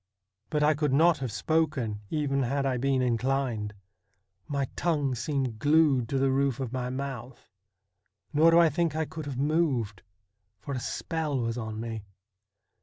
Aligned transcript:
But 0.49 0.63
I 0.63 0.73
could 0.73 0.93
not 0.93 1.19
have 1.19 1.31
spoken 1.31 2.01
even 2.09 2.41
had 2.41 2.65
1 2.65 2.81
been 2.81 3.03
inclined; 3.03 3.75
my 4.47 4.65
tongue 4.75 5.13
seemed 5.13 5.59
glued 5.59 6.09
to 6.09 6.17
the 6.17 6.31
roof 6.31 6.59
of 6.59 6.73
my 6.73 6.89
mouth; 6.89 7.51
nor 8.33 8.49
do 8.49 8.57
I 8.57 8.67
think 8.71 8.95
I 8.95 9.05
could 9.05 9.27
have 9.27 9.37
moved, 9.37 10.01
for 10.59 10.73
a 10.73 10.79
spell 10.79 11.39
was 11.39 11.55
on 11.55 11.79
me. 11.79 12.01